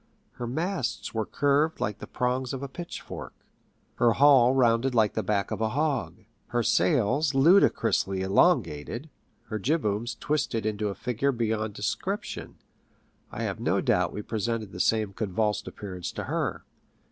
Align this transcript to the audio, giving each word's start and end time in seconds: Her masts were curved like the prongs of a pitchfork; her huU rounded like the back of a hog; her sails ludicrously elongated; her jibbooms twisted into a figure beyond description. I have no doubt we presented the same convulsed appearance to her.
Her 0.31 0.47
masts 0.47 1.13
were 1.13 1.27
curved 1.27 1.79
like 1.79 1.99
the 1.99 2.07
prongs 2.07 2.53
of 2.53 2.63
a 2.63 2.67
pitchfork; 2.67 3.35
her 3.97 4.13
huU 4.13 4.51
rounded 4.55 4.95
like 4.95 5.13
the 5.13 5.21
back 5.21 5.51
of 5.51 5.61
a 5.61 5.69
hog; 5.69 6.23
her 6.47 6.63
sails 6.63 7.35
ludicrously 7.35 8.21
elongated; 8.23 9.11
her 9.49 9.59
jibbooms 9.59 10.15
twisted 10.19 10.65
into 10.65 10.87
a 10.87 10.95
figure 10.95 11.31
beyond 11.31 11.75
description. 11.75 12.55
I 13.31 13.43
have 13.43 13.59
no 13.59 13.79
doubt 13.79 14.11
we 14.11 14.23
presented 14.23 14.71
the 14.71 14.79
same 14.79 15.13
convulsed 15.13 15.67
appearance 15.67 16.11
to 16.13 16.23
her. 16.23 16.65